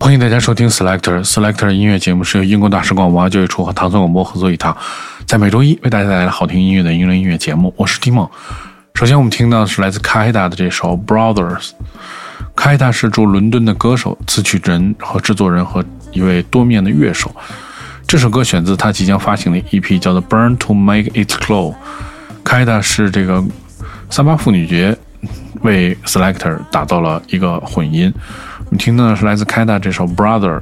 [0.00, 4.74] 欢迎大家收听 Selector Selector 音乐节目，是由英国大使馆文化教育处和唐宋广播合作一档，
[5.26, 7.72] 在每周一为大家带来好听音乐的英伦音乐节目。
[7.76, 8.26] 我是蒂梦。
[8.94, 11.72] 首先，我们听到的是来自卡伊达的这首 Brothers。
[12.56, 17.30] 卡伊达是驻伦敦的歌手、词曲人和制作人，和一位多面的乐手。
[18.06, 21.74] 这首歌选自他即将发行的 EP，叫做《Burn to Make It Glow》。
[22.42, 23.44] 卡伊达是这个
[24.08, 24.96] 三八妇女节
[25.60, 28.12] 为 Selector 打造了一个混音。
[28.72, 30.58] 你听到的是来自开大这首《Brother》。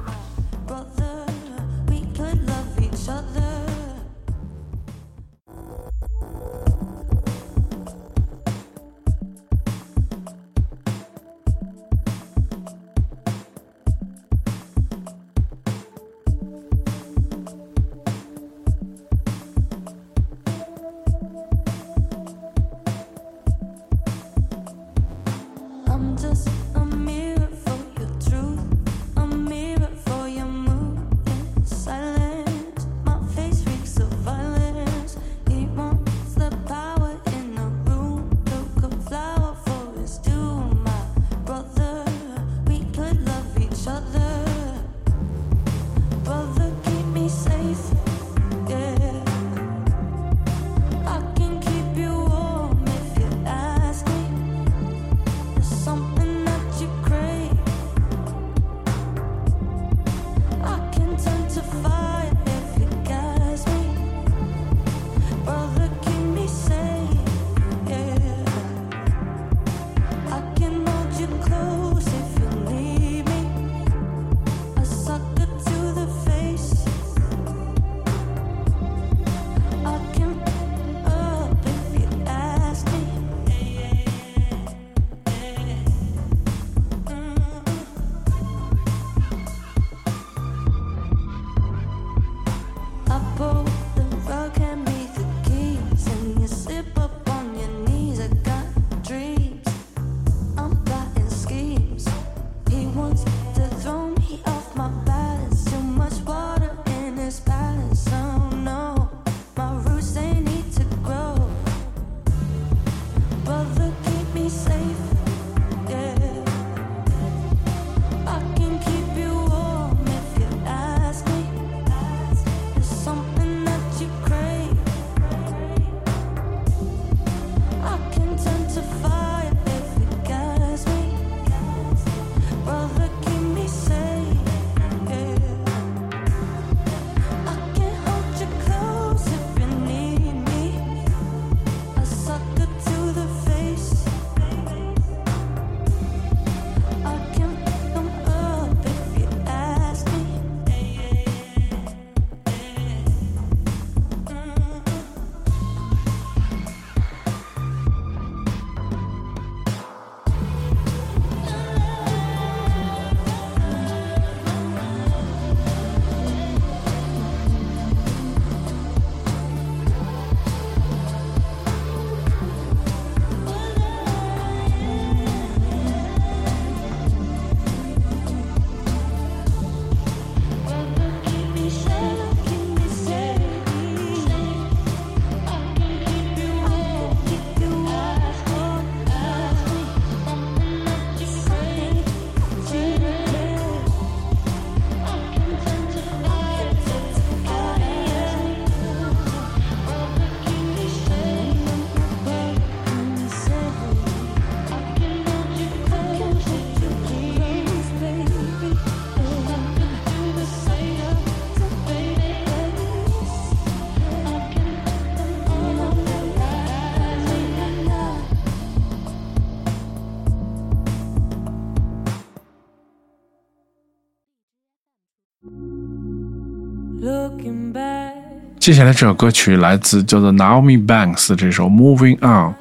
[228.69, 232.53] 接下来这首歌曲来自叫做 Naomi Banks 这首 Moving On，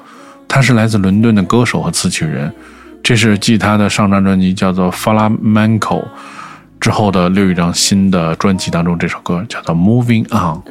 [0.48, 2.50] 他是来自伦敦的歌手和词曲人，
[3.02, 6.02] 这是继他的上张专辑叫做 Flamenco
[6.80, 10.62] 之后的另一张新的专辑当中，这首歌叫做 Moving On。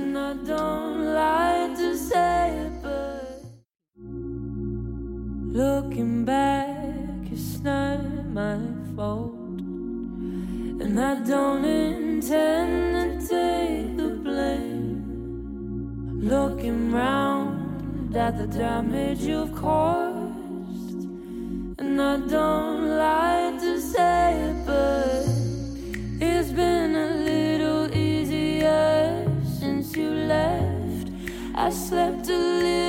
[18.27, 21.01] at the damage you've caused.
[21.79, 25.24] And I don't like to say it, but
[26.19, 29.25] it's been a little easier
[29.59, 31.09] since you left.
[31.56, 32.87] I slept a little.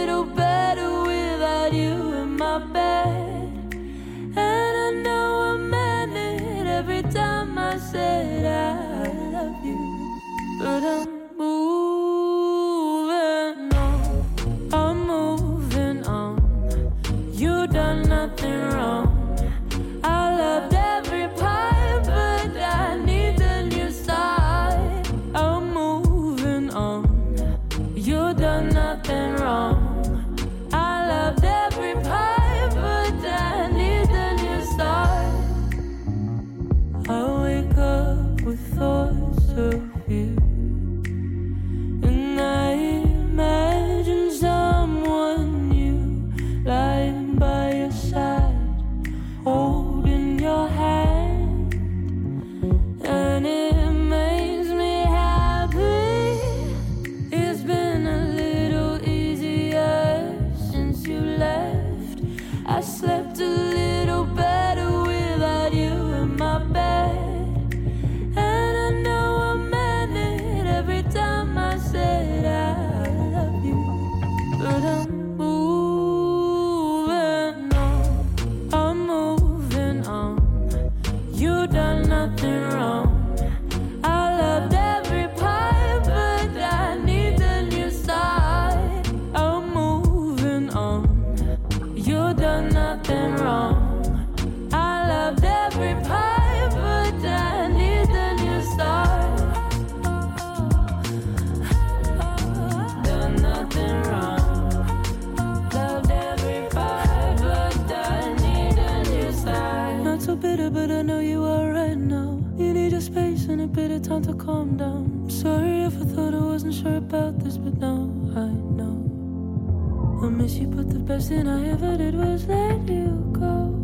[110.41, 112.41] Bitter, but I know you are right now.
[112.57, 115.23] You need your space and a bit of time to calm down.
[115.25, 118.49] I'm sorry if I thought I wasn't sure about this, but now I
[118.79, 120.21] know.
[120.23, 123.78] I miss you, but the best thing I ever did was let you go.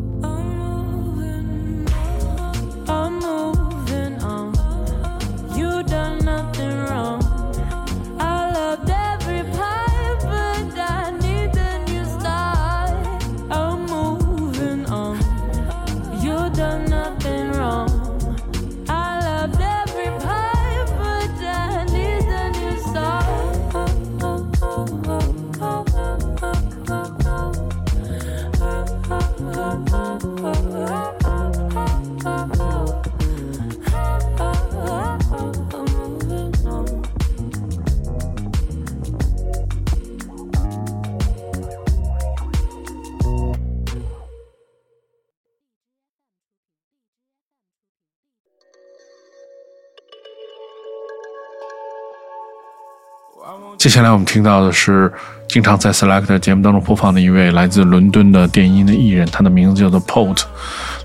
[53.85, 55.13] 接下来我们听到的是
[55.47, 60.45] 经常在 Select 节目当中播放的一位来自伦敦的电音的艺人，他的名字叫做 Pot，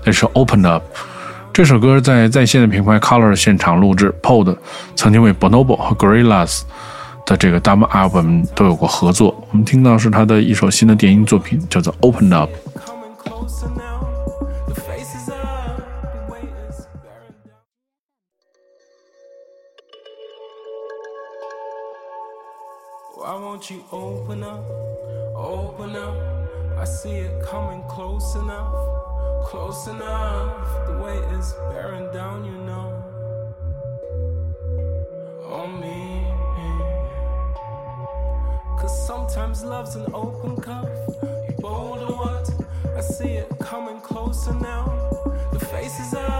[0.02, 0.82] 那是 Opened Up。
[1.52, 4.56] 这首歌在在线的品牌 Color 现场录制，Pod
[4.96, 6.62] 曾经为 Bonobo 和 Gorillaz
[7.26, 9.46] 的这个 demo album 都有过合作。
[9.50, 12.48] 我们听到是他的一首新的电音作品，叫做 Opened Up。
[23.20, 24.64] Why won't you open up,
[25.36, 26.16] open up?
[26.78, 28.72] I see it coming close enough,
[29.44, 30.86] close enough.
[30.86, 32.88] The weight is bearing down, you know.
[35.52, 36.24] On me.
[38.80, 40.88] Cause sometimes love's an open cup.
[41.22, 42.50] You bold or what?
[42.96, 44.86] I see it coming closer now.
[45.52, 46.39] The face is up,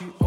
[0.00, 0.25] you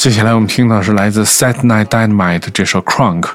[0.00, 3.26] 接下来我们听到是来自 Sat Night Dynamite 这首 Crunk。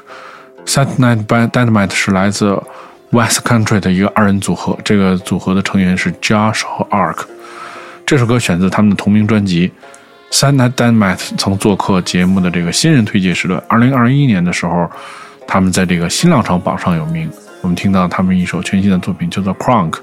[0.64, 2.60] Sat Night Dynamite 是来自
[3.10, 7.18] West Country 的一个二人组合，这个组合的成员是 Josh 和 Ark。
[8.04, 9.70] 这首歌选自他们的同名专辑。
[10.32, 13.62] Sat Night Dynamite 曾做客节目的这个新人推介时段。
[13.68, 14.90] 二零二一年的时候，
[15.46, 17.30] 他们在这个新浪潮榜上有名。
[17.60, 19.98] 我们听到他们一首全新的作品，叫做 Crunk。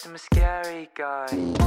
[0.00, 1.63] some scary guy.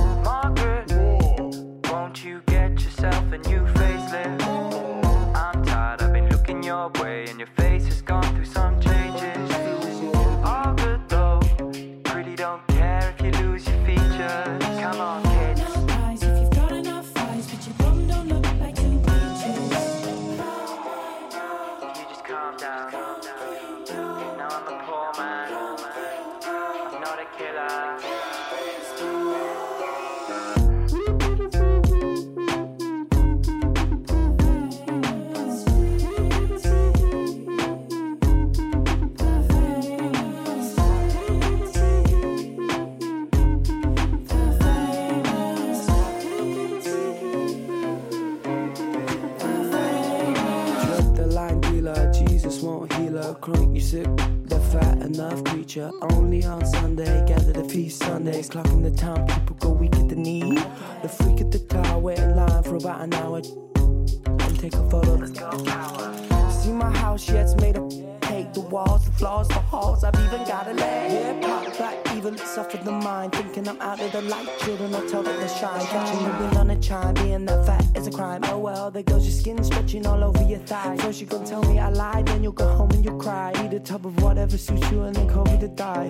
[58.48, 58.72] Sundays.
[58.72, 60.56] Clocking the time, people go weak at the knee.
[61.01, 63.38] The freak at the car, wait in line for about an hour.
[63.38, 65.16] And take a photo.
[65.16, 66.51] let's go power.
[66.51, 67.89] See my house, yeah, it's made of
[68.22, 68.54] cake.
[68.54, 71.12] The walls, the floors, the halls, I've even got a leg.
[71.12, 73.34] Yeah, pop back, evil, it's off of the mind.
[73.34, 75.86] Thinking I'm out of the light, children, I tell that they shine.
[75.88, 78.42] Catching the wind on a chime, being that fat is a crime.
[78.46, 80.98] Oh well, there goes your skin stretching all over your thigh.
[80.98, 83.51] First you gon' tell me I lied, then you'll go home and you'll cry.
[83.63, 86.08] Eat a tub of whatever suits you and then call me to die.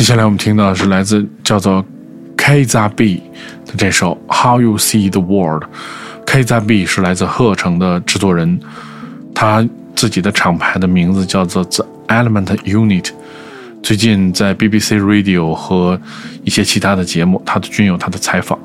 [0.00, 1.84] 接下来我们听到的是来自叫做
[2.34, 3.22] k z a b
[3.66, 5.64] 的这首《How You See the World》。
[6.24, 8.58] k z a b 是来自鹤城的制作人，
[9.34, 9.62] 他
[9.94, 13.10] 自己的厂牌的名字叫做 The Element Unit。
[13.82, 16.00] 最近在 BBC Radio 和
[16.44, 18.58] 一些其他的节目，他都均有他的采访。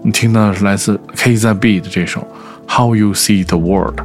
[0.00, 2.20] 我们听到的是来自 k z a b 的这首
[2.70, 4.00] 《How You See the World》。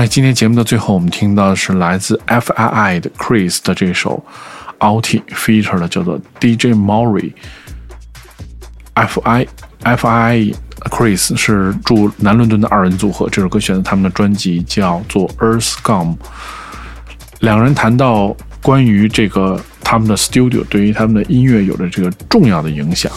[0.00, 4.24] 在今天节目的最后，我们听到的是来自 F.I.I 的 Chris 的这首
[4.78, 7.34] Outie Feature 的叫做 DJ Maury。
[8.94, 9.46] F.I.
[9.82, 10.54] F.I.
[10.88, 16.16] Chris 是驻南伦敦的二人组合，这首歌选择他们的专辑叫做 Earth Gum。
[17.40, 23.12] 两人谈到关于这个他们的 studio 对于他们的音乐有着这个重要的影响。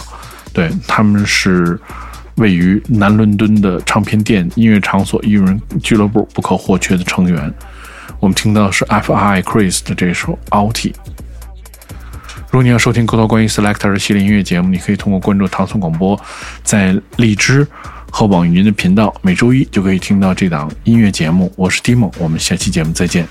[0.52, 1.80] 对他们是
[2.36, 7.52] 位于南伦敦的唱片店、音乐场所、艺人俱乐部不可或缺的成员。
[8.20, 9.42] 我们听到的是 F.I.
[9.42, 10.92] Chris 的这首 Alti。
[12.50, 16.18] 如果你要收听更多关于 Selector 系列音乐节目，你可以通过关注唐宋广播，
[16.62, 17.66] 在荔枝
[18.10, 21.52] 和网易云的频道，每周一就可以听到这档音乐节目。
[21.56, 23.26] 我是 Timo，我们下期节目再见。